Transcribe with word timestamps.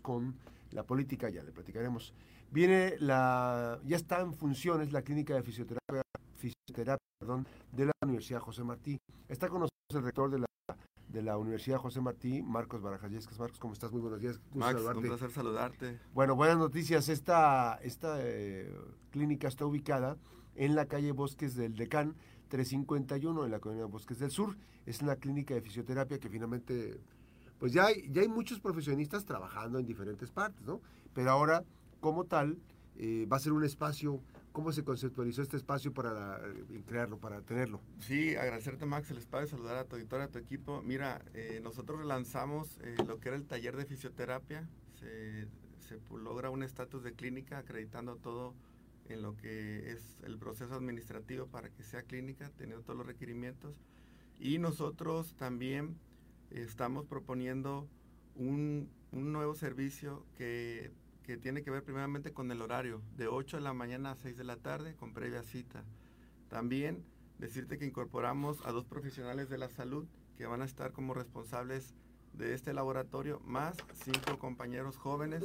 con 0.00 0.36
la 0.72 0.84
política, 0.84 1.30
ya 1.30 1.42
le 1.42 1.52
platicaremos. 1.52 2.14
Viene 2.50 2.94
la, 2.98 3.80
ya 3.84 3.96
está 3.96 4.20
en 4.20 4.32
funciones 4.34 4.92
la 4.92 5.02
clínica 5.02 5.34
de 5.34 5.42
fisioterapia, 5.42 6.02
fisioterapia 6.36 7.06
perdón, 7.18 7.46
de 7.72 7.86
la 7.86 7.92
Universidad 8.02 8.40
José 8.40 8.64
Martí. 8.64 8.98
Está 9.28 9.48
con 9.48 9.60
nosotros 9.60 9.94
el 9.94 10.02
rector 10.02 10.30
de 10.30 10.38
la, 10.40 10.46
de 11.08 11.22
la 11.22 11.36
Universidad 11.36 11.78
José 11.78 12.00
Martí, 12.00 12.42
Marcos 12.42 12.82
Barajallescas. 12.82 13.38
Marcos, 13.38 13.58
¿cómo 13.58 13.72
estás? 13.72 13.92
Muy 13.92 14.00
buenos 14.00 14.20
días. 14.20 14.40
Max, 14.54 14.80
un 14.80 15.02
placer 15.02 15.30
saludarte. 15.30 15.98
Bueno, 16.14 16.36
buenas 16.36 16.58
noticias. 16.58 17.08
Esta, 17.08 17.78
esta 17.82 18.18
eh, 18.20 18.72
clínica 19.10 19.48
está 19.48 19.66
ubicada 19.66 20.16
en 20.54 20.74
la 20.74 20.86
calle 20.86 21.12
Bosques 21.12 21.54
del 21.54 21.76
Decán, 21.76 22.16
351, 22.48 23.44
en 23.44 23.50
la 23.50 23.60
colonia 23.60 23.86
Bosques 23.86 24.18
del 24.18 24.30
Sur. 24.30 24.56
Es 24.86 25.02
una 25.02 25.16
clínica 25.16 25.54
de 25.54 25.60
fisioterapia 25.60 26.18
que 26.18 26.28
finalmente, 26.28 27.00
pues 27.58 27.72
ya 27.72 27.86
hay, 27.86 28.08
ya 28.10 28.22
hay 28.22 28.28
muchos 28.28 28.60
profesionistas 28.60 29.24
trabajando 29.24 29.78
en 29.78 29.86
diferentes 29.86 30.30
partes, 30.30 30.64
¿no? 30.64 30.80
Pero 31.14 31.30
ahora 31.30 31.64
como 32.00 32.24
tal, 32.24 32.58
eh, 32.96 33.26
va 33.30 33.36
a 33.36 33.40
ser 33.40 33.52
un 33.52 33.64
espacio. 33.64 34.20
¿Cómo 34.52 34.72
se 34.72 34.82
conceptualizó 34.82 35.42
este 35.42 35.56
espacio 35.56 35.92
para 35.92 36.40
eh, 36.44 36.82
crearlo, 36.86 37.18
para 37.18 37.42
tenerlo? 37.42 37.80
Sí, 38.00 38.34
agradecerte 38.34 38.86
Max 38.86 39.10
el 39.10 39.18
espacio, 39.18 39.46
saludar 39.46 39.76
a 39.76 39.84
tu 39.84 39.94
auditorio, 39.94 40.26
a 40.26 40.28
tu 40.28 40.38
equipo. 40.38 40.82
Mira, 40.82 41.22
eh, 41.34 41.60
nosotros 41.62 42.04
lanzamos 42.04 42.78
lo 43.06 43.20
que 43.20 43.28
era 43.28 43.36
el 43.36 43.46
taller 43.46 43.76
de 43.76 43.84
fisioterapia. 43.86 44.68
Se, 44.98 45.46
se 45.78 46.00
logra 46.10 46.50
un 46.50 46.64
estatus 46.64 47.04
de 47.04 47.12
clínica 47.12 47.58
acreditando 47.58 48.16
todo 48.16 48.54
en 49.08 49.22
lo 49.22 49.36
que 49.36 49.92
es 49.92 50.18
el 50.24 50.38
proceso 50.38 50.74
administrativo 50.74 51.46
para 51.46 51.70
que 51.70 51.84
sea 51.84 52.02
clínica, 52.02 52.50
teniendo 52.56 52.82
todos 52.82 52.98
los 52.98 53.06
requerimientos. 53.06 53.80
Y 54.40 54.58
nosotros 54.58 55.34
también 55.36 55.96
estamos 56.50 57.06
proponiendo 57.06 57.88
un, 58.34 58.88
un 59.12 59.32
nuevo 59.32 59.54
servicio 59.54 60.24
que 60.36 60.92
que 61.28 61.36
tiene 61.36 61.60
que 61.60 61.70
ver 61.70 61.84
primeramente 61.84 62.32
con 62.32 62.50
el 62.50 62.62
horario, 62.62 63.02
de 63.18 63.28
8 63.28 63.58
de 63.58 63.62
la 63.62 63.74
mañana 63.74 64.12
a 64.12 64.16
6 64.16 64.34
de 64.38 64.44
la 64.44 64.56
tarde, 64.56 64.94
con 64.94 65.12
previa 65.12 65.42
cita. 65.42 65.84
También 66.48 67.04
decirte 67.38 67.76
que 67.76 67.84
incorporamos 67.84 68.64
a 68.64 68.72
dos 68.72 68.86
profesionales 68.86 69.50
de 69.50 69.58
la 69.58 69.68
salud 69.68 70.06
que 70.38 70.46
van 70.46 70.62
a 70.62 70.64
estar 70.64 70.90
como 70.92 71.12
responsables 71.12 71.92
de 72.32 72.54
este 72.54 72.72
laboratorio, 72.72 73.40
más 73.40 73.76
cinco 73.92 74.38
compañeros 74.38 74.96
jóvenes, 74.96 75.44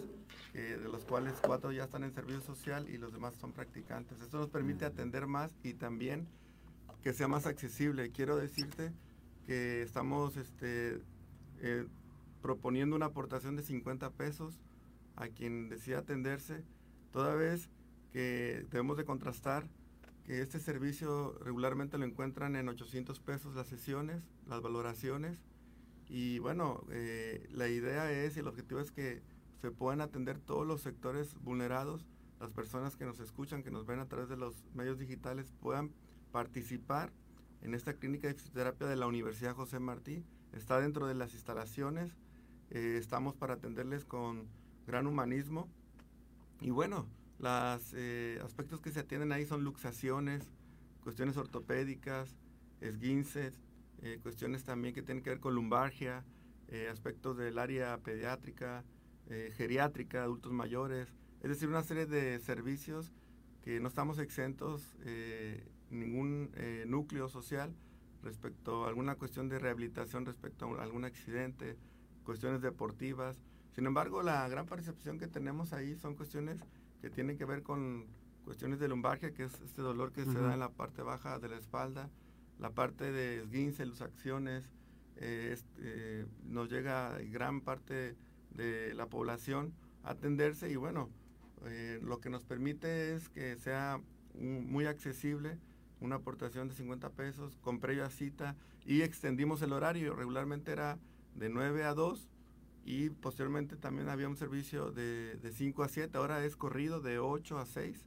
de 0.53 0.77
los 0.77 1.03
cuales 1.03 1.33
cuatro 1.45 1.73
ya 1.73 1.83
están 1.83 2.05
en 2.05 2.13
servicio 2.13 2.39
social 2.39 2.87
y 2.87 2.97
los 2.97 3.11
demás 3.11 3.35
son 3.35 3.51
practicantes. 3.51 4.21
Esto 4.21 4.37
nos 4.37 4.49
permite 4.49 4.85
atender 4.85 5.27
más 5.27 5.53
y 5.63 5.73
también 5.73 6.29
que 7.01 7.11
sea 7.11 7.27
más 7.27 7.45
accesible. 7.45 8.09
Quiero 8.11 8.37
decirte 8.37 8.93
que 9.45 9.81
estamos 9.81 10.37
este, 10.37 11.01
eh, 11.59 11.87
proponiendo 12.41 12.95
una 12.95 13.07
aportación 13.07 13.55
de 13.55 13.63
50 13.63 14.11
pesos 14.11 14.61
a 15.15 15.27
quien 15.27 15.69
decida 15.69 15.99
atenderse, 15.99 16.63
toda 17.11 17.35
vez 17.35 17.69
que 18.11 18.65
debemos 18.69 18.97
de 18.97 19.05
contrastar 19.05 19.67
que 20.23 20.41
este 20.41 20.59
servicio 20.59 21.37
regularmente 21.41 21.97
lo 21.97 22.05
encuentran 22.05 22.55
en 22.55 22.69
800 22.69 23.19
pesos 23.19 23.55
las 23.55 23.67
sesiones, 23.67 24.23
las 24.47 24.61
valoraciones, 24.61 25.43
y 26.07 26.39
bueno, 26.39 26.83
eh, 26.91 27.47
la 27.51 27.67
idea 27.67 28.11
es 28.11 28.35
y 28.35 28.39
el 28.39 28.47
objetivo 28.47 28.79
es 28.79 28.91
que 28.91 29.21
se 29.61 29.71
puedan 29.71 30.01
atender 30.01 30.39
todos 30.39 30.67
los 30.67 30.81
sectores 30.81 31.35
vulnerados, 31.41 32.05
las 32.39 32.51
personas 32.51 32.95
que 32.95 33.05
nos 33.05 33.19
escuchan, 33.19 33.63
que 33.63 33.71
nos 33.71 33.85
ven 33.85 33.99
a 33.99 34.07
través 34.07 34.29
de 34.29 34.37
los 34.37 34.65
medios 34.73 34.99
digitales, 34.99 35.53
puedan 35.61 35.91
participar 36.31 37.11
en 37.63 37.73
esta 37.73 37.93
clínica 37.93 38.27
de 38.27 38.35
fisioterapia 38.35 38.87
de 38.87 38.97
la 38.97 39.07
Universidad 39.07 39.55
José 39.55 39.79
Martí. 39.79 40.23
Está 40.51 40.79
dentro 40.79 41.07
de 41.07 41.15
las 41.15 41.33
instalaciones, 41.33 42.11
eh, 42.69 42.97
estamos 42.99 43.35
para 43.35 43.55
atenderles 43.55 44.05
con 44.05 44.47
gran 44.85 45.07
humanismo. 45.07 45.69
Y 46.61 46.69
bueno, 46.69 47.07
los 47.39 47.93
eh, 47.93 48.39
aspectos 48.43 48.81
que 48.81 48.91
se 48.91 48.99
atienden 48.99 49.31
ahí 49.31 49.45
son 49.45 49.63
luxaciones, 49.63 50.51
cuestiones 51.01 51.37
ortopédicas, 51.37 52.35
esguinces, 52.81 53.59
eh, 54.01 54.19
cuestiones 54.21 54.65
también 54.65 54.93
que 54.93 55.01
tienen 55.01 55.23
que 55.23 55.29
ver 55.29 55.39
con 55.39 55.55
lumbargia, 55.55 56.25
eh, 56.67 56.89
aspectos 56.91 57.37
del 57.37 57.57
área 57.59 57.97
pediátrica, 57.99 58.83
geriátrica, 59.55 60.21
adultos 60.21 60.51
mayores, 60.51 61.07
es 61.41 61.49
decir, 61.49 61.69
una 61.69 61.81
serie 61.81 62.05
de 62.05 62.37
servicios 62.39 63.13
que 63.63 63.79
no 63.79 63.87
estamos 63.87 64.19
exentos 64.19 64.95
ningún 65.93 66.51
núcleo 66.87 67.29
social 67.29 67.73
respecto 68.21 68.85
a 68.85 68.87
alguna 68.87 69.15
cuestión 69.15 69.49
de 69.49 69.59
rehabilitación 69.59 70.25
respecto 70.25 70.79
a 70.79 70.83
algún 70.83 71.05
accidente, 71.05 71.77
cuestiones 72.23 72.61
deportivas, 72.61 73.41
sin 73.73 73.87
embargo, 73.87 74.21
la 74.21 74.47
gran 74.47 74.67
percepción 74.67 75.17
que 75.17 75.27
tenemos 75.27 75.73
ahí 75.73 75.95
son 75.95 76.15
cuestiones 76.15 76.59
que 77.01 77.09
tienen 77.09 77.37
que 77.37 77.45
ver 77.45 77.63
con 77.63 78.05
cuestiones 78.45 78.79
de 78.79 78.87
lumbargia, 78.87 79.33
que 79.33 79.45
es 79.45 79.61
este 79.61 79.81
dolor 79.81 80.11
que 80.11 80.25
se 80.25 80.39
da 80.39 80.53
en 80.53 80.59
la 80.59 80.69
parte 80.69 81.01
baja 81.01 81.39
de 81.39 81.49
la 81.49 81.57
espalda, 81.57 82.09
la 82.59 82.69
parte 82.71 83.11
de 83.11 83.39
esguince, 83.39 83.85
luxaciones, 83.85 84.69
eh, 85.15 85.57
eh, 85.79 86.25
nos 86.43 86.69
llega 86.69 87.17
gran 87.31 87.61
parte 87.61 88.15
de 88.51 88.93
la 88.93 89.07
población 89.07 89.73
a 90.03 90.11
atenderse 90.11 90.69
y 90.69 90.75
bueno, 90.75 91.09
eh, 91.65 91.99
lo 92.03 92.19
que 92.19 92.29
nos 92.29 92.43
permite 92.43 93.15
es 93.15 93.29
que 93.29 93.57
sea 93.57 93.99
muy 94.35 94.85
accesible, 94.85 95.57
una 96.03 96.17
aportación 96.17 96.67
de 96.67 96.75
50 96.75 97.11
pesos 97.11 97.57
con 97.61 97.79
previa 97.79 98.09
cita 98.09 98.57
y 98.85 99.01
extendimos 99.01 99.61
el 99.61 99.71
horario, 99.71 100.15
regularmente 100.15 100.73
era 100.73 100.99
de 101.33 101.47
9 101.47 101.85
a 101.85 101.93
2 101.93 102.29
y 102.85 103.09
posteriormente 103.09 103.77
también 103.77 104.09
había 104.09 104.27
un 104.27 104.35
servicio 104.35 104.91
de, 104.91 105.37
de 105.37 105.51
5 105.53 105.81
a 105.81 105.87
7, 105.87 106.17
ahora 106.17 106.43
es 106.43 106.57
corrido 106.57 106.99
de 106.99 107.19
8 107.19 107.57
a 107.57 107.65
6 107.65 108.05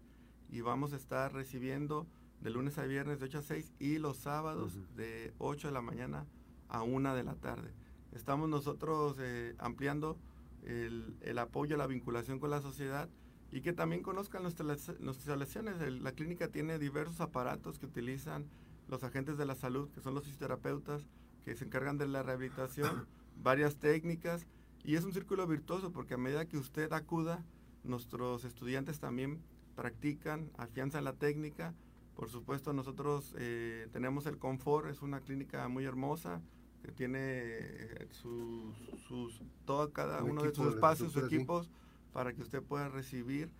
y 0.50 0.60
vamos 0.60 0.92
a 0.92 0.96
estar 0.96 1.32
recibiendo 1.32 2.06
de 2.42 2.50
lunes 2.50 2.76
a 2.76 2.84
viernes 2.84 3.18
de 3.18 3.24
8 3.24 3.38
a 3.38 3.42
6 3.42 3.72
y 3.78 3.98
los 3.98 4.18
sábados 4.18 4.78
de 4.94 5.32
8 5.38 5.68
de 5.68 5.74
la 5.74 5.80
mañana 5.80 6.26
a 6.68 6.82
1 6.82 7.14
de 7.14 7.24
la 7.24 7.36
tarde. 7.36 7.72
Estamos 8.12 8.50
nosotros 8.50 9.16
eh, 9.20 9.54
ampliando 9.58 10.18
el, 10.64 11.16
el, 11.22 11.38
apoyo, 11.38 11.78
la 11.78 11.86
vinculación 11.86 12.38
con 12.40 12.50
la 12.50 12.60
sociedad 12.60 13.08
y 13.52 13.60
que 13.60 13.72
también 13.72 14.02
conozcan 14.02 14.42
nuestras, 14.42 14.90
instalaciones. 15.00 15.80
la 16.02 16.12
clínica 16.12 16.48
tiene 16.48 16.78
diversos 16.78 17.20
aparatos 17.20 17.78
que 17.78 17.86
utilizan 17.86 18.46
los 18.88 19.04
agentes 19.04 19.38
de 19.38 19.46
la 19.46 19.54
salud, 19.54 19.90
que 19.90 20.00
son 20.00 20.14
los 20.14 20.24
fisioterapeutas, 20.24 21.06
que 21.44 21.54
se 21.54 21.64
encargan 21.64 21.98
de 21.98 22.08
la 22.08 22.22
rehabilitación, 22.22 23.06
varias 23.42 23.76
técnicas 23.76 24.46
y 24.86 24.94
es 24.94 25.04
un 25.04 25.12
círculo 25.12 25.46
virtuoso 25.48 25.90
porque 25.90 26.14
a 26.14 26.16
medida 26.16 26.46
que 26.46 26.58
usted 26.58 26.92
acuda, 26.92 27.44
nuestros 27.82 28.44
estudiantes 28.44 29.00
también 29.00 29.42
practican, 29.74 30.50
afianzan 30.56 31.02
la 31.02 31.12
técnica. 31.12 31.74
Por 32.14 32.30
supuesto, 32.30 32.72
nosotros 32.72 33.34
eh, 33.36 33.88
tenemos 33.92 34.26
el 34.26 34.38
confort, 34.38 34.88
es 34.88 35.02
una 35.02 35.20
clínica 35.20 35.66
muy 35.68 35.84
hermosa 35.84 36.40
que 36.84 36.92
tiene 36.92 37.18
eh, 37.20 38.08
sus, 38.10 39.42
todo, 39.64 39.92
cada 39.92 40.22
uno 40.22 40.44
de 40.44 40.54
sus 40.54 40.74
espacios, 40.74 41.12
sus 41.12 41.24
equipos, 41.24 41.68
para 42.16 42.32
que 42.32 42.40
usted 42.40 42.62
pueda 42.62 42.88
recibir 42.88 43.50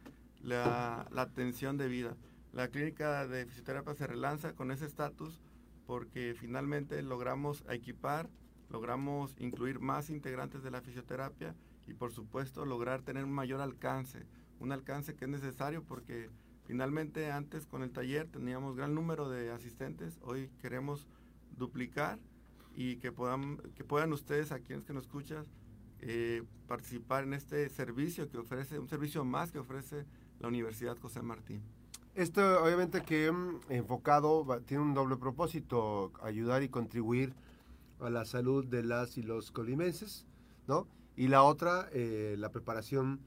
la, 0.41 1.06
la 1.11 1.21
atención 1.21 1.77
debida. 1.77 2.17
La 2.55 2.69
clínica 2.69 3.27
de 3.27 3.44
fisioterapia 3.44 3.93
se 3.93 4.06
relanza 4.06 4.55
con 4.55 4.71
ese 4.71 4.87
estatus 4.87 5.43
porque 5.87 6.34
finalmente 6.34 7.03
logramos 7.03 7.65
equipar 7.69 8.31
logramos 8.71 9.37
incluir 9.39 9.78
más 9.78 10.09
integrantes 10.09 10.62
de 10.62 10.71
la 10.71 10.81
fisioterapia 10.81 11.55
y 11.87 11.93
por 11.93 12.12
supuesto 12.12 12.65
lograr 12.65 13.03
tener 13.03 13.25
un 13.25 13.33
mayor 13.33 13.61
alcance, 13.61 14.25
un 14.59 14.72
alcance 14.72 15.15
que 15.15 15.27
es 15.27 15.31
necesario 15.31 15.84
porque 15.84 16.31
finalmente 16.65 17.31
antes 17.31 17.66
con 17.66 17.83
el 17.83 17.93
taller 17.93 18.27
teníamos 18.27 18.75
gran 18.75 18.95
número 18.95 19.28
de 19.28 19.50
asistentes, 19.50 20.19
hoy 20.22 20.50
queremos 20.62 21.06
duplicar 21.59 22.19
y 22.75 22.97
que 22.97 23.12
puedan, 23.12 23.59
que 23.75 23.84
puedan 23.84 24.15
ustedes, 24.15 24.50
a 24.50 24.61
quienes 24.61 24.87
que 24.87 24.95
nos 24.95 25.03
escuchan, 25.03 25.45
eh, 26.01 26.43
participar 26.67 27.25
en 27.25 27.33
este 27.33 27.69
servicio 27.69 28.29
que 28.29 28.39
ofrece, 28.39 28.78
un 28.78 28.89
servicio 28.89 29.25
más 29.25 29.51
que 29.51 29.59
ofrece 29.59 30.04
la 30.41 30.48
Universidad 30.48 30.97
José 30.98 31.22
Martín. 31.22 31.63
Esto 32.15 32.63
obviamente 32.63 33.03
que 33.03 33.31
mm, 33.31 33.60
enfocado 33.71 34.45
tiene 34.66 34.83
un 34.83 34.95
doble 34.95 35.16
propósito, 35.16 36.13
ayudar 36.22 36.63
y 36.63 36.69
contribuir 36.69 37.34
a 38.01 38.10
la 38.10 38.25
salud 38.25 38.66
de 38.66 38.83
las 38.83 39.16
y 39.16 39.22
los 39.22 39.51
colimenses, 39.53 40.27
¿no? 40.66 40.87
Y 41.16 41.28
la 41.28 41.43
otra, 41.43 41.89
eh, 41.93 42.37
la 42.39 42.51
preparación 42.51 43.21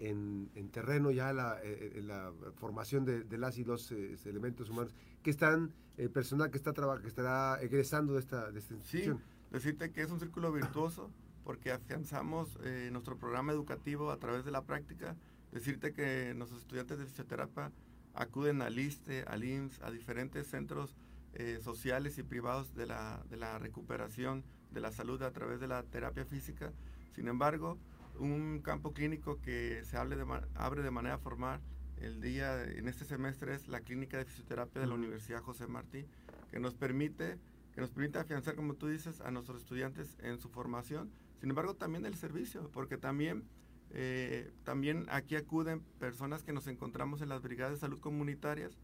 en, 0.00 0.48
terreno, 0.70 1.10
ya 1.10 1.32
la, 1.32 1.58
eh, 1.62 2.00
la 2.04 2.32
formación 2.56 3.04
de, 3.04 3.38
las 3.38 3.58
y 3.58 3.64
los 3.64 3.90
elementos 3.92 4.70
humanos, 4.70 4.94
que 5.22 5.30
están, 5.30 5.72
el 5.96 6.10
personal 6.10 6.50
que, 6.50 6.56
está 6.56 6.72
que 6.72 7.08
estará 7.08 7.60
egresando 7.60 8.14
de 8.14 8.20
esta, 8.20 8.50
de 8.50 8.58
esta 8.58 8.74
institución. 8.74 9.18
Sí, 9.18 9.24
decirte 9.52 9.90
que 9.90 10.02
es 10.02 10.10
un 10.10 10.20
círculo 10.20 10.52
virtuoso 10.52 11.10
porque 11.48 11.72
afianzamos 11.72 12.58
nuestro 12.92 13.16
programa 13.16 13.52
educativo 13.52 14.10
a 14.10 14.18
través 14.18 14.44
de 14.44 14.50
la 14.50 14.66
práctica, 14.66 15.16
decirte 15.50 15.94
que 15.94 16.34
nuestros 16.36 16.60
estudiantes 16.60 16.98
de 16.98 17.06
fisioterapia 17.06 17.72
acuden 18.12 18.60
al 18.60 18.78
ISTE, 18.78 19.22
al 19.22 19.44
IMSS, 19.44 19.80
a 19.80 19.90
diferentes 19.90 20.46
centros 20.46 20.94
eh, 21.32 21.58
sociales 21.62 22.18
y 22.18 22.22
privados 22.22 22.74
de 22.74 22.84
la, 22.84 23.24
de 23.30 23.38
la, 23.38 23.58
recuperación 23.58 24.44
de 24.72 24.82
la 24.82 24.92
salud 24.92 25.22
a 25.22 25.30
través 25.30 25.58
de 25.58 25.68
la 25.68 25.82
terapia 25.84 26.26
física. 26.26 26.70
Sin 27.14 27.28
embargo, 27.28 27.78
un 28.18 28.60
campo 28.62 28.92
clínico 28.92 29.40
que 29.40 29.82
se 29.84 29.96
abre 29.96 30.16
de, 30.16 30.26
abre 30.54 30.82
de 30.82 30.90
manera 30.90 31.16
formal 31.16 31.62
el 31.96 32.20
día 32.20 32.62
en 32.62 32.88
este 32.88 33.06
semestre 33.06 33.54
es 33.54 33.68
la 33.68 33.80
clínica 33.80 34.18
de 34.18 34.26
fisioterapia 34.26 34.82
de 34.82 34.86
la 34.86 34.96
Universidad 34.96 35.40
José 35.40 35.66
Martí, 35.66 36.04
que 36.50 36.60
nos 36.60 36.74
permite 36.74 37.38
que 37.78 37.82
nos 37.82 37.90
permite 37.90 38.18
afianzar, 38.18 38.56
como 38.56 38.74
tú 38.74 38.88
dices, 38.88 39.20
a 39.20 39.30
nuestros 39.30 39.58
estudiantes 39.58 40.16
en 40.20 40.40
su 40.40 40.48
formación, 40.48 41.12
sin 41.40 41.50
embargo 41.50 41.74
también 41.74 42.04
el 42.06 42.14
servicio, 42.14 42.70
porque 42.72 42.98
también, 42.98 43.44
eh, 43.90 44.52
también 44.64 45.06
aquí 45.08 45.36
acuden 45.36 45.80
personas 45.98 46.42
que 46.42 46.52
nos 46.52 46.66
encontramos 46.66 47.22
en 47.22 47.28
las 47.28 47.42
brigadas 47.42 47.74
de 47.74 47.80
salud 47.80 48.00
comunitarias, 48.00 48.76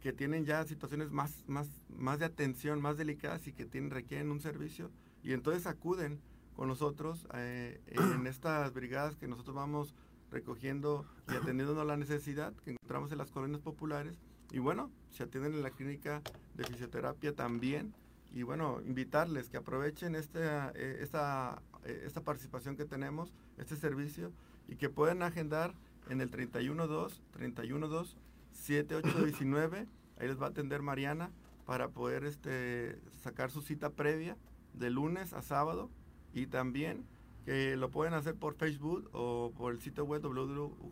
que 0.00 0.12
tienen 0.12 0.44
ya 0.44 0.64
situaciones 0.64 1.12
más, 1.12 1.44
más, 1.46 1.68
más 1.88 2.18
de 2.18 2.24
atención, 2.24 2.80
más 2.80 2.96
delicadas 2.96 3.46
y 3.46 3.52
que 3.52 3.64
tienen, 3.64 3.90
requieren 3.90 4.30
un 4.30 4.40
servicio, 4.40 4.90
y 5.22 5.32
entonces 5.32 5.66
acuden 5.66 6.20
con 6.54 6.68
nosotros 6.68 7.26
eh, 7.34 7.80
en 7.86 8.26
estas 8.26 8.72
brigadas 8.72 9.16
que 9.16 9.28
nosotros 9.28 9.56
vamos 9.56 9.94
recogiendo 10.30 11.06
y 11.28 11.34
atendiendo 11.34 11.84
la 11.84 11.96
necesidad 11.96 12.54
que 12.64 12.72
encontramos 12.72 13.12
en 13.12 13.18
las 13.18 13.30
colonias 13.30 13.60
populares. 13.60 14.18
Y 14.50 14.58
bueno, 14.58 14.90
se 15.10 15.22
atienden 15.22 15.54
en 15.54 15.62
la 15.62 15.70
clínica 15.70 16.22
de 16.54 16.64
fisioterapia 16.64 17.34
también 17.34 17.94
y 18.32 18.42
bueno, 18.44 18.80
invitarles 18.84 19.50
que 19.50 19.58
aprovechen 19.58 20.14
este, 20.14 20.40
eh, 20.42 20.98
esta, 21.00 21.60
eh, 21.84 22.04
esta 22.06 22.22
participación 22.22 22.76
que 22.76 22.84
tenemos, 22.84 23.32
este 23.58 23.76
servicio, 23.76 24.32
y 24.68 24.76
que 24.76 24.88
puedan 24.88 25.22
agendar 25.22 25.74
en 26.08 26.20
el 26.20 26.30
312 26.30 27.20
312 27.32 28.16
7819 28.52 29.86
ahí 30.18 30.28
les 30.28 30.40
va 30.40 30.46
a 30.46 30.50
atender 30.50 30.82
Mariana 30.82 31.30
para 31.66 31.88
poder 31.88 32.24
este, 32.24 32.98
sacar 33.22 33.50
su 33.50 33.60
cita 33.60 33.90
previa 33.90 34.36
de 34.74 34.90
lunes 34.90 35.32
a 35.32 35.42
sábado. 35.42 35.90
Y 36.32 36.46
también 36.46 37.04
que 37.44 37.76
lo 37.76 37.90
pueden 37.90 38.14
hacer 38.14 38.36
por 38.36 38.54
Facebook 38.54 39.10
o 39.12 39.52
por 39.56 39.72
el 39.72 39.80
sitio 39.80 40.04
web 40.04 40.22
www.ujm.edu.mx 40.22 40.84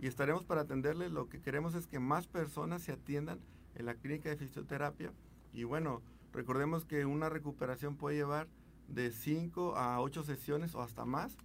y 0.00 0.06
estaremos 0.06 0.44
para 0.44 0.62
atenderles. 0.62 1.12
Lo 1.12 1.28
que 1.28 1.40
queremos 1.40 1.74
es 1.74 1.86
que 1.86 2.00
más 2.00 2.26
personas 2.26 2.82
se 2.82 2.92
atiendan 2.92 3.38
en 3.74 3.86
la 3.86 3.94
clínica 3.94 4.30
de 4.30 4.36
fisioterapia 4.36 5.12
y 5.56 5.64
bueno, 5.64 6.02
recordemos 6.32 6.84
que 6.84 7.06
una 7.06 7.30
recuperación 7.30 7.96
puede 7.96 8.16
llevar 8.16 8.46
de 8.88 9.10
5 9.10 9.74
a 9.76 10.02
8 10.02 10.22
sesiones 10.22 10.74
o 10.74 10.82
hasta 10.82 11.06
más. 11.06 11.38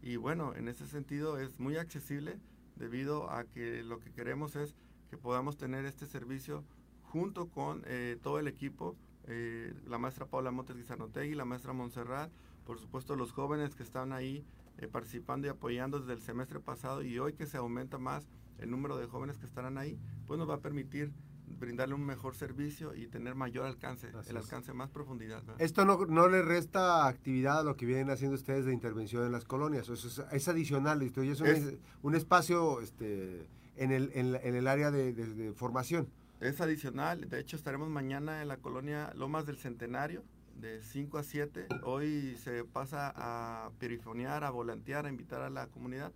Y 0.00 0.16
bueno, 0.16 0.54
en 0.54 0.68
ese 0.68 0.86
sentido 0.86 1.38
es 1.38 1.60
muy 1.60 1.76
accesible 1.76 2.40
debido 2.76 3.30
a 3.30 3.44
que 3.44 3.82
lo 3.82 4.00
que 4.00 4.10
queremos 4.10 4.56
es 4.56 4.74
que 5.10 5.18
podamos 5.18 5.58
tener 5.58 5.84
este 5.84 6.06
servicio 6.06 6.64
junto 7.02 7.50
con 7.50 7.82
eh, 7.84 8.16
todo 8.22 8.38
el 8.38 8.48
equipo, 8.48 8.96
eh, 9.24 9.74
la 9.86 9.98
maestra 9.98 10.24
Paula 10.24 10.50
Montes 10.50 10.78
Guizarnotegui, 10.78 11.34
la 11.34 11.44
maestra 11.44 11.74
Montserrat, 11.74 12.32
por 12.64 12.78
supuesto 12.78 13.16
los 13.16 13.32
jóvenes 13.32 13.74
que 13.74 13.82
están 13.82 14.14
ahí 14.14 14.46
eh, 14.78 14.88
participando 14.88 15.46
y 15.46 15.50
apoyando 15.50 16.00
desde 16.00 16.14
el 16.14 16.22
semestre 16.22 16.58
pasado 16.58 17.02
y 17.02 17.18
hoy 17.18 17.34
que 17.34 17.44
se 17.44 17.58
aumenta 17.58 17.98
más 17.98 18.30
el 18.56 18.70
número 18.70 18.96
de 18.96 19.06
jóvenes 19.08 19.36
que 19.36 19.44
estarán 19.44 19.76
ahí, 19.76 19.98
pues 20.26 20.38
nos 20.38 20.48
va 20.48 20.54
a 20.54 20.60
permitir 20.60 21.12
brindarle 21.58 21.94
un 21.94 22.04
mejor 22.04 22.34
servicio 22.34 22.94
y 22.94 23.06
tener 23.06 23.34
mayor 23.34 23.66
alcance, 23.66 24.08
el 24.28 24.36
alcance 24.36 24.72
más 24.72 24.90
profundidad. 24.90 25.42
Esto 25.58 25.84
no, 25.84 26.06
no, 26.06 26.28
le 26.28 26.42
resta 26.42 27.06
actividad 27.06 27.60
a 27.60 27.62
lo 27.62 27.76
que 27.76 27.86
vienen 27.86 28.10
haciendo 28.10 28.36
ustedes 28.36 28.64
de 28.64 28.72
intervención 28.72 29.24
en 29.24 29.32
las 29.32 29.44
colonias, 29.44 29.88
eso 29.88 29.94
es, 30.08 30.22
es 30.32 30.48
adicional, 30.48 31.02
esto 31.02 31.22
es, 31.22 31.40
un, 31.40 31.78
un, 32.02 32.14
espacio 32.14 32.80
este, 32.80 33.46
en, 33.76 33.92
el, 33.92 34.10
en, 34.14 34.54
el 34.54 34.66
área 34.66 34.90
de, 34.90 35.52
formación. 35.54 36.08
Es 36.40 36.60
adicional, 36.60 37.28
de 37.28 37.40
hecho 37.40 37.56
estaremos 37.56 37.88
mañana 37.88 38.42
en 38.42 38.48
la 38.48 38.58
colonia 38.58 39.12
Lomas 39.14 39.46
del 39.46 39.58
Centenario, 39.58 40.22
de 40.54 40.82
5 40.82 41.18
a 41.18 41.22
7. 41.22 41.66
Hoy 41.84 42.36
se 42.36 42.64
pasa 42.64 43.12
a 43.14 43.70
perifonear, 43.78 44.44
a 44.44 44.50
volantear, 44.50 45.06
a 45.06 45.08
invitar 45.08 45.42
a 45.42 45.50
la 45.50 45.68
comunidad. 45.68 46.12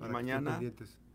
y 0.00 0.08
mañana 0.08 0.58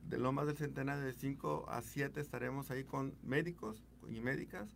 de 0.09 0.17
Lomas 0.17 0.47
del 0.47 0.57
Centenario 0.57 1.03
de 1.03 1.13
5 1.13 1.65
a 1.67 1.81
7 1.81 2.19
estaremos 2.21 2.71
ahí 2.71 2.83
con 2.83 3.13
médicos 3.23 3.83
y 4.07 4.21
médicas, 4.21 4.69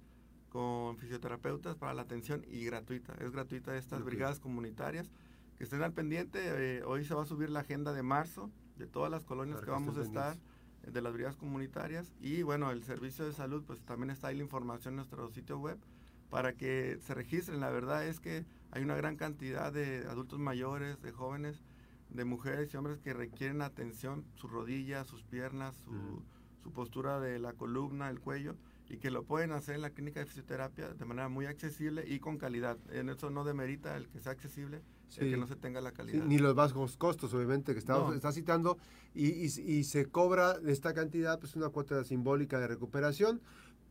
con 0.50 0.98
fisioterapeutas 0.98 1.78
para 1.78 1.94
la 1.94 2.02
atención 2.02 2.46
y 2.50 2.66
gratuita. 2.66 3.14
Es 3.20 3.32
gratuita 3.32 3.78
estas 3.78 4.04
brigadas 4.04 4.40
comunitarias. 4.40 5.10
Que 5.58 5.64
estén 5.64 5.84
al 5.84 5.94
pendiente, 5.94 6.40
eh, 6.44 6.84
hoy 6.84 7.06
se 7.06 7.14
va 7.14 7.24
a 7.24 7.26
subir 7.26 7.50
la 7.50 7.62
agenda 7.62 7.94
de 7.94 8.04
marzo 8.04 8.52
de 8.78 8.88
todas 8.88 9.12
las 9.12 9.24
colonias 9.24 9.62
que 9.62 9.70
vamos 9.70 9.98
a 9.98 10.02
estar, 10.02 10.38
de 10.82 11.02
las 11.02 11.14
brigadas 11.14 11.38
comunitarias. 11.38 12.12
Y 12.20 12.42
bueno, 12.42 12.72
el 12.72 12.84
servicio 12.84 13.26
de 13.26 13.32
salud, 13.32 13.64
pues 13.66 13.82
también 13.82 14.10
está 14.10 14.28
ahí 14.28 14.36
la 14.36 14.44
información 14.44 14.94
en 14.94 14.98
nuestro 14.98 15.30
sitio 15.30 15.60
web 15.60 15.78
para 16.30 16.54
que 16.54 16.98
se 17.02 17.14
registren. 17.14 17.60
La 17.60 17.70
verdad 17.70 18.06
es 18.06 18.20
que 18.20 18.46
hay 18.72 18.84
una 18.84 18.96
gran 18.96 19.16
cantidad 19.16 19.72
de 19.72 20.08
adultos 20.10 20.40
mayores, 20.40 21.02
de 21.02 21.12
jóvenes, 21.12 21.62
de 22.12 22.26
mujeres 22.26 22.74
y 22.74 22.78
hombres 22.78 23.00
que 23.00 23.14
requieren 23.14 23.62
atención, 23.62 24.26
sus 24.36 24.52
rodillas, 24.52 25.08
sus 25.08 25.24
piernas, 25.24 25.76
su, 26.62 26.72
postura 26.72 27.20
de 27.20 27.40
la 27.40 27.54
columna, 27.54 28.10
el 28.10 28.20
cuello, 28.20 28.56
y 28.88 28.98
que 28.98 29.10
lo 29.10 29.24
pueden 29.24 29.52
hacer 29.52 29.76
en 29.76 29.82
la 29.82 29.90
clínica 29.90 30.20
de 30.20 30.26
fisioterapia 30.28 30.90
de 30.90 31.06
manera 31.06 31.28
muy 31.28 31.48
accesible 31.48 32.04
y 32.08 32.20
con 32.20 32.38
calidad. 32.38 32.78
En 32.92 33.10
eso 33.10 33.30
no 33.30 33.44
demerita 33.44 33.98
el 33.98 34.08
que 34.10 34.20
sea 34.20 34.34
accesible, 34.34 34.82
el 35.18 35.32
que 35.32 35.38
no 35.38 35.48
se 35.48 35.56
tenga 35.56 35.82
la 35.82 35.92
calidad. 35.92 36.24
ni 36.24 36.38
los 36.38 36.54
bajos 36.54 36.98
costos, 36.98 37.34
obviamente, 37.34 37.74
que 37.74 37.80
está, 37.80 38.14
está 38.14 38.32
citando, 38.32 38.78
y, 39.16 39.28
y, 39.28 39.84
se 39.84 40.06
cobra 40.06 40.58
esta 40.68 40.94
cantidad, 40.94 41.40
pues 41.40 41.56
una 41.56 41.70
cuota 41.70 42.04
simbólica 42.04 42.60
de 42.60 42.68
recuperación, 42.68 43.42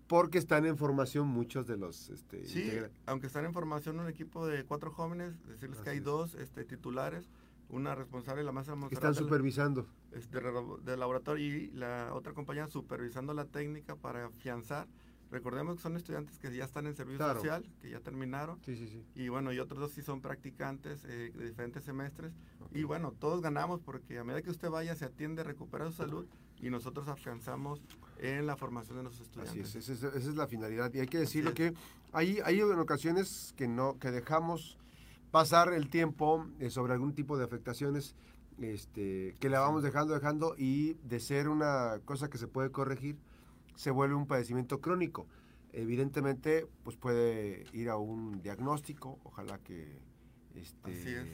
porque 0.07 0.39
están 0.39 0.67
en 0.67 0.77
formación 0.77 1.29
muchos 1.29 1.67
de 1.67 1.77
los... 1.77 2.11
Este, 2.11 2.45
sí, 2.47 2.71
aunque 3.07 3.27
están 3.27 3.45
en 3.45 3.53
formación 3.53 4.01
un 4.01 4.09
equipo 4.09 4.47
de 4.47 4.65
cuatro 4.65 4.91
jóvenes, 4.91 5.35
decirles 5.47 5.81
que 5.81 5.91
hay 5.91 6.01
dos 6.01 6.35
este, 6.35 6.65
titulares, 6.65 7.29
una 7.71 7.95
responsable, 7.95 8.43
la 8.43 8.53
masa 8.53 8.75
Están 8.91 9.15
supervisando. 9.15 9.87
Del, 10.11 10.85
del 10.85 11.01
laboratorio 11.01 11.57
y 11.57 11.71
la 11.71 12.11
otra 12.15 12.33
compañía 12.33 12.67
supervisando 12.67 13.33
la 13.33 13.45
técnica 13.45 13.97
para 13.97 14.27
afianzar. 14.27 14.89
Recordemos 15.31 15.77
que 15.77 15.83
son 15.83 15.97
estudiantes 15.97 16.39
que 16.39 16.55
ya 16.55 16.65
están 16.65 16.89
en 16.89 16.97
servicio 16.97 17.25
social, 17.35 17.65
que 17.81 17.91
ya 17.91 18.01
terminaron. 18.01 18.59
Sí, 18.65 18.75
sí, 18.75 18.89
sí. 18.89 19.05
Y 19.15 19.29
bueno, 19.29 19.53
y 19.53 19.61
otros 19.61 19.79
dos 19.79 19.93
sí 19.93 20.03
son 20.03 20.21
practicantes 20.21 21.05
eh, 21.05 21.33
de 21.33 21.47
diferentes 21.47 21.85
semestres. 21.85 22.33
Y 22.73 22.83
bueno, 22.83 23.13
todos 23.13 23.41
ganamos 23.41 23.81
porque 23.81 24.19
a 24.19 24.25
medida 24.25 24.43
que 24.43 24.51
usted 24.51 24.69
vaya, 24.71 24.97
se 24.97 25.05
atiende, 25.05 25.45
recupera 25.45 25.87
su 25.87 25.93
salud 25.93 26.27
y 26.61 26.69
nosotros 26.71 27.07
afianzamos 27.07 27.81
en 28.19 28.47
la 28.47 28.57
formación 28.57 28.97
de 28.97 29.05
nuestros 29.05 29.29
estudiantes. 29.29 29.69
Así 29.69 29.79
es, 29.79 29.89
esa 29.89 30.09
es, 30.09 30.35
la 30.35 30.49
finalidad. 30.49 30.93
Y 30.93 30.99
hay 30.99 31.07
que 31.07 31.19
decirlo 31.19 31.55
que 31.55 31.75
hay, 32.13 32.41
hay 32.45 32.61
en 32.61 32.79
ocasiones 32.81 33.55
que 33.57 33.69
no 33.69 33.99
que 34.01 34.11
dejamos 34.11 34.79
pasar 35.31 35.73
el 35.73 35.89
tiempo 35.89 36.47
eh, 36.59 36.71
sobre 36.71 36.93
algún 36.93 37.15
tipo 37.15 37.39
de 37.39 37.45
afectaciones 37.45 38.17
este, 38.61 39.35
que 39.41 39.49
la 39.49 39.61
vamos 39.61 39.83
dejando, 39.83 40.15
dejando 40.15 40.55
y 40.57 40.95
de 41.05 41.21
ser 41.21 41.49
una 41.49 42.01
cosa 42.05 42.29
que 42.29 42.39
se 42.39 42.47
puede 42.47 42.71
corregir, 42.71 43.19
se 43.75 43.91
vuelve 43.91 44.15
un 44.15 44.27
padecimiento 44.27 44.81
crónico. 44.81 45.27
Evidentemente, 45.73 46.67
pues 46.83 46.97
puede 46.97 47.65
ir 47.73 47.89
a 47.89 47.97
un 47.97 48.43
diagnóstico, 48.43 49.19
ojalá 49.25 49.59
que... 49.59 50.03
Este, 50.55 50.93
Así 50.93 51.15
es. 51.15 51.27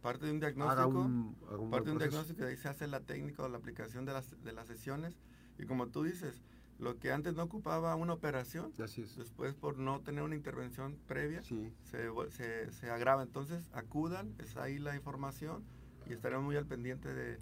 Parte 0.00 0.26
de 0.26 0.32
un 0.32 0.40
diagnóstico, 0.40 1.70
parte 1.70 1.86
de 1.86 1.92
un 1.92 1.98
diagnóstico, 1.98 2.44
ahí 2.44 2.56
se 2.56 2.68
hace 2.68 2.86
la 2.86 3.00
técnica 3.00 3.42
o 3.42 3.48
la 3.48 3.56
aplicación 3.56 4.04
de 4.04 4.12
las, 4.12 4.42
de 4.44 4.52
las 4.52 4.66
sesiones. 4.68 5.18
Y 5.58 5.64
como 5.64 5.88
tú 5.88 6.04
dices, 6.04 6.42
lo 6.78 6.98
que 6.98 7.12
antes 7.12 7.34
no 7.34 7.44
ocupaba 7.44 7.94
una 7.94 8.12
operación, 8.12 8.72
después 8.76 9.54
por 9.54 9.78
no 9.78 10.00
tener 10.00 10.22
una 10.22 10.34
intervención 10.34 10.98
previa, 11.06 11.42
se, 11.42 12.72
se, 12.72 12.90
agrava. 12.90 13.22
Entonces 13.22 13.70
acudan, 13.72 14.34
es 14.38 14.56
ahí 14.56 14.78
la 14.78 14.94
información 14.96 15.64
y 16.08 16.12
estaremos 16.12 16.44
muy 16.44 16.56
al 16.56 16.66
pendiente 16.66 17.12
de, 17.12 17.40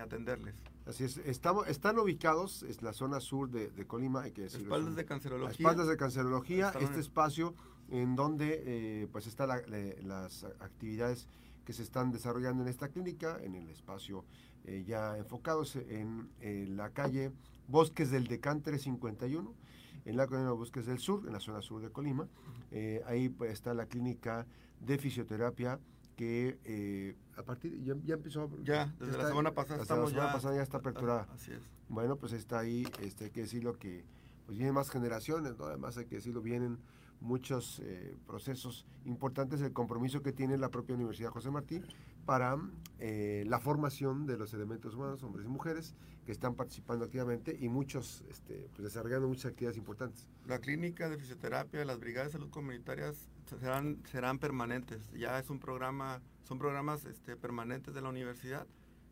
atenderles. 0.00 0.54
Así 0.86 1.02
es, 1.02 1.16
estamos, 1.18 1.66
están 1.66 1.98
ubicados 1.98 2.62
en 2.62 2.76
la 2.82 2.92
zona 2.92 3.18
sur 3.18 3.50
de, 3.50 3.86
Colima, 3.86 4.22
hay 4.22 4.32
que 4.32 4.42
decirlo. 4.42 4.66
Espaldas 4.66 4.96
de 4.96 5.04
cancerología. 5.04 5.56
Espaldas 5.56 5.88
de 5.88 5.96
cancerología, 5.96 6.72
este 6.80 7.00
espacio 7.00 7.54
en 7.88 8.14
donde 8.14 8.62
eh, 8.64 9.08
pues 9.10 9.26
están 9.26 9.48
las 9.48 10.44
actividades 10.60 11.28
que 11.64 11.72
se 11.72 11.82
están 11.82 12.10
desarrollando 12.10 12.62
en 12.62 12.68
esta 12.68 12.88
clínica, 12.88 13.38
en 13.42 13.54
el 13.54 13.68
espacio 13.68 14.24
eh, 14.64 14.84
ya 14.86 15.16
enfocados 15.18 15.76
en, 15.76 16.28
en 16.40 16.76
la 16.76 16.90
calle 16.90 17.32
Bosques 17.68 18.10
del 18.10 18.26
Decán 18.26 18.62
351, 18.62 19.54
en 20.04 20.16
la 20.16 20.26
colonia 20.26 20.52
Bosques 20.52 20.86
del 20.86 20.98
Sur, 20.98 21.26
en 21.26 21.32
la 21.32 21.40
zona 21.40 21.62
sur 21.62 21.80
de 21.80 21.90
Colima. 21.90 22.28
Eh, 22.70 23.02
ahí 23.06 23.28
pues, 23.28 23.52
está 23.52 23.74
la 23.74 23.86
clínica 23.86 24.46
de 24.80 24.98
fisioterapia 24.98 25.78
que 26.16 26.58
eh, 26.64 27.16
a 27.36 27.42
partir 27.42 27.82
ya, 27.82 27.94
ya, 28.04 28.14
empezó 28.14 28.50
ya 28.62 28.94
desde 28.98 29.16
la 29.16 29.28
semana 29.28 29.54
pasada 29.54 29.82
estamos 29.82 30.12
ya, 30.12 30.32
pasada 30.32 30.56
ya 30.56 30.62
está 30.62 30.78
aperturada 30.78 31.26
así 31.32 31.52
es 31.52 31.62
bueno 31.88 32.16
pues 32.16 32.32
está 32.32 32.58
ahí 32.58 32.86
este 33.00 33.24
hay 33.24 33.30
que 33.30 33.40
decirlo 33.40 33.78
que 33.78 34.04
pues 34.44 34.58
vienen 34.58 34.74
más 34.74 34.90
generaciones 34.90 35.56
¿no? 35.56 35.64
además 35.64 35.96
hay 35.96 36.04
que 36.04 36.16
decirlo 36.16 36.42
vienen 36.42 36.78
muchos 37.22 37.80
eh, 37.84 38.16
procesos 38.26 38.84
importantes 39.04 39.60
el 39.60 39.72
compromiso 39.72 40.22
que 40.22 40.32
tiene 40.32 40.58
la 40.58 40.70
propia 40.70 40.94
Universidad 40.94 41.30
José 41.30 41.50
Martí 41.50 41.80
para 42.26 42.56
eh, 42.98 43.44
la 43.46 43.58
formación 43.58 44.26
de 44.26 44.36
los 44.36 44.52
elementos 44.54 44.94
humanos, 44.94 45.22
hombres 45.22 45.46
y 45.46 45.48
mujeres, 45.48 45.94
que 46.26 46.32
están 46.32 46.54
participando 46.54 47.04
activamente 47.04 47.56
y 47.58 47.68
muchos 47.68 48.22
este, 48.30 48.68
pues, 48.72 48.84
desarrollando 48.84 49.26
muchas 49.26 49.46
actividades 49.46 49.76
importantes. 49.76 50.28
La 50.46 50.58
clínica 50.58 51.08
de 51.08 51.18
fisioterapia, 51.18 51.84
las 51.84 51.98
brigadas 51.98 52.28
de 52.28 52.38
salud 52.38 52.50
comunitarias 52.50 53.28
serán, 53.58 54.02
serán 54.10 54.38
permanentes. 54.38 55.10
Ya 55.12 55.38
es 55.38 55.50
un 55.50 55.58
programa, 55.58 56.20
son 56.42 56.58
programas 56.58 57.04
este, 57.06 57.36
permanentes 57.36 57.94
de 57.94 58.02
la 58.02 58.08
universidad. 58.08 58.66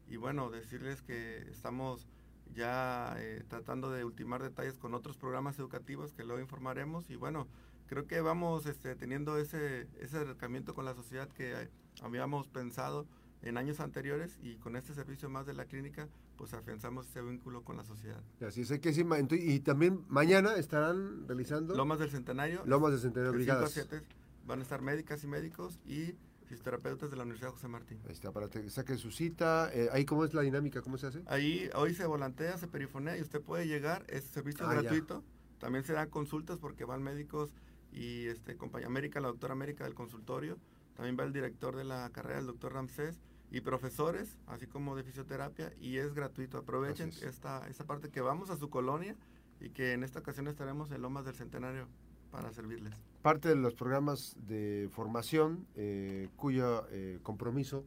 Y 0.08 0.16
bueno, 0.16 0.50
decirles 0.50 1.02
que 1.02 1.38
estamos 1.50 2.08
ya 2.54 3.14
eh, 3.18 3.44
tratando 3.48 3.90
de 3.90 4.04
ultimar 4.04 4.42
detalles 4.42 4.78
con 4.78 4.94
otros 4.94 5.16
programas 5.16 5.58
educativos 5.58 6.12
que 6.12 6.24
luego 6.24 6.40
informaremos. 6.40 7.10
Y 7.10 7.16
bueno, 7.16 7.48
creo 7.90 8.06
que 8.06 8.20
vamos 8.20 8.66
este, 8.66 8.94
teniendo 8.94 9.36
ese, 9.36 9.88
ese 9.98 10.18
acercamiento 10.18 10.74
con 10.74 10.84
la 10.84 10.94
sociedad 10.94 11.28
que 11.28 11.68
habíamos 12.00 12.46
pensado 12.46 13.04
en 13.42 13.56
años 13.56 13.80
anteriores 13.80 14.38
y 14.44 14.54
con 14.58 14.76
este 14.76 14.94
servicio 14.94 15.28
más 15.28 15.44
de 15.44 15.54
la 15.54 15.64
clínica, 15.64 16.08
pues 16.36 16.54
afianzamos 16.54 17.08
ese 17.08 17.20
vínculo 17.20 17.64
con 17.64 17.76
la 17.76 17.82
sociedad. 17.84 18.22
Así 18.46 18.60
es, 18.60 18.70
hay 18.70 18.78
que 18.78 18.90
decir, 18.90 19.06
y 19.32 19.58
también 19.60 20.04
mañana 20.08 20.54
estarán 20.54 21.26
realizando... 21.26 21.74
Lomas 21.74 21.98
del 21.98 22.10
Centenario. 22.10 22.62
Lomas 22.64 22.92
del 22.92 23.00
Centenario, 23.00 23.32
brigadas. 23.32 23.72
7 23.72 24.02
van 24.46 24.60
a 24.60 24.62
estar 24.62 24.82
médicas 24.82 25.24
y 25.24 25.26
médicos 25.26 25.80
y 25.84 26.14
fisioterapeutas 26.44 27.10
de 27.10 27.16
la 27.16 27.24
Universidad 27.24 27.50
José 27.50 27.66
Martín. 27.66 27.98
Ahí 28.06 28.12
está, 28.12 28.30
para 28.30 28.48
que 28.48 28.70
saquen 28.70 28.98
su 28.98 29.10
cita. 29.10 29.68
Eh, 29.74 29.88
¿Ahí 29.92 30.04
cómo 30.04 30.24
es 30.24 30.32
la 30.32 30.42
dinámica? 30.42 30.80
¿Cómo 30.80 30.96
se 30.96 31.08
hace? 31.08 31.22
Ahí 31.26 31.68
hoy 31.74 31.92
se 31.94 32.06
volantea, 32.06 32.56
se 32.56 32.68
perifonea 32.68 33.18
y 33.18 33.22
usted 33.22 33.40
puede 33.40 33.66
llegar, 33.66 34.04
es 34.08 34.24
servicio 34.26 34.64
ah, 34.68 34.74
gratuito. 34.74 35.24
También 35.58 35.84
se 35.84 35.92
dan 35.92 36.08
consultas 36.08 36.60
porque 36.60 36.84
van 36.84 37.02
médicos 37.02 37.52
y 37.92 38.26
este 38.26 38.56
compañía 38.56 38.86
América, 38.86 39.20
la 39.20 39.28
doctora 39.28 39.52
América 39.52 39.84
del 39.84 39.94
consultorio. 39.94 40.58
También 40.94 41.16
va 41.18 41.24
el 41.24 41.32
director 41.32 41.76
de 41.76 41.84
la 41.84 42.10
carrera, 42.10 42.38
el 42.40 42.46
doctor 42.46 42.74
Ramsés 42.74 43.20
y 43.50 43.60
profesores, 43.62 44.36
así 44.46 44.66
como 44.66 44.96
de 44.96 45.02
fisioterapia, 45.02 45.72
y 45.80 45.96
es 45.96 46.14
gratuito. 46.14 46.58
Aprovechen 46.58 47.10
esta, 47.22 47.66
esta 47.68 47.84
parte 47.84 48.10
que 48.10 48.20
vamos 48.20 48.50
a 48.50 48.56
su 48.56 48.70
colonia 48.70 49.16
y 49.60 49.70
que 49.70 49.92
en 49.92 50.04
esta 50.04 50.20
ocasión 50.20 50.46
estaremos 50.46 50.90
en 50.90 51.02
Lomas 51.02 51.24
del 51.24 51.34
Centenario 51.34 51.88
para 52.30 52.52
servirles. 52.52 52.94
Parte 53.22 53.48
de 53.48 53.56
los 53.56 53.74
programas 53.74 54.36
de 54.46 54.88
formación 54.92 55.66
eh, 55.74 56.28
cuyo 56.36 56.86
eh, 56.90 57.18
compromiso 57.22 57.84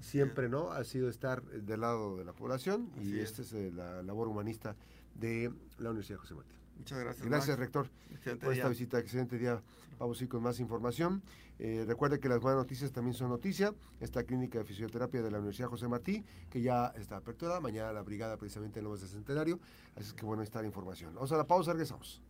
siempre 0.00 0.48
no 0.48 0.70
ha 0.70 0.84
sido 0.84 1.08
estar 1.08 1.42
del 1.42 1.80
lado 1.80 2.16
de 2.16 2.24
la 2.24 2.32
población 2.32 2.90
y 3.00 3.18
esta 3.18 3.42
es 3.42 3.52
eh, 3.52 3.72
la 3.74 4.02
labor 4.02 4.28
humanista 4.28 4.76
de 5.14 5.52
la 5.78 5.90
Universidad 5.90 6.18
José 6.18 6.34
Martín. 6.34 6.56
Muchas 6.78 6.98
gracias. 6.98 7.26
Gracias, 7.26 7.58
rector, 7.58 7.90
por 8.40 8.52
esta 8.52 8.68
visita. 8.68 8.98
Excelente 8.98 9.36
día. 9.36 9.60
Vamos 9.98 10.20
a 10.20 10.24
ir 10.24 10.30
con 10.30 10.42
más 10.42 10.60
información. 10.60 11.22
Eh, 11.58 11.84
recuerde 11.86 12.20
que 12.20 12.28
las 12.28 12.40
buenas 12.40 12.58
noticias 12.58 12.92
también 12.92 13.14
son 13.14 13.30
noticia. 13.30 13.74
Esta 14.00 14.22
clínica 14.22 14.58
de 14.60 14.64
fisioterapia 14.64 15.22
de 15.22 15.30
la 15.30 15.38
Universidad 15.38 15.68
José 15.68 15.88
Martí, 15.88 16.24
que 16.48 16.62
ya 16.62 16.92
está 16.96 17.16
apertura. 17.16 17.58
Mañana 17.60 17.92
la 17.92 18.02
brigada 18.02 18.36
precisamente 18.36 18.78
en 18.78 18.84
Nuevos 18.84 19.00
de 19.00 19.08
Centenario. 19.08 19.58
Así 19.96 20.14
que 20.14 20.24
bueno, 20.24 20.42
está 20.42 20.60
la 20.60 20.68
información. 20.68 21.14
Vamos 21.14 21.32
a 21.32 21.36
la 21.36 21.46
pausa, 21.46 21.72
regresamos. 21.72 22.22